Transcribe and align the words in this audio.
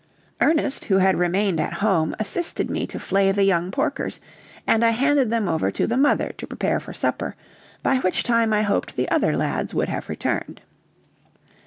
Ernest, 0.41 0.85
who 0.85 0.97
had 0.97 1.15
remained 1.19 1.59
at 1.59 1.73
home, 1.73 2.15
assisted 2.17 2.71
me 2.71 2.87
to 2.87 2.97
flay 2.99 3.31
the 3.31 3.43
young 3.43 3.69
porkers, 3.69 4.19
and 4.65 4.83
I 4.83 4.89
handed 4.89 5.29
them 5.29 5.47
over 5.47 5.69
to 5.69 5.85
the 5.85 5.95
mother 5.95 6.31
to 6.39 6.47
prepare 6.47 6.79
for 6.79 6.91
supper; 6.91 7.35
by 7.83 7.97
which 7.97 8.23
time 8.23 8.51
I 8.51 8.63
hoped 8.63 8.95
the 8.95 9.09
other 9.11 9.37
lads 9.37 9.75
would 9.75 9.89
have 9.89 10.09
returned. 10.09 10.61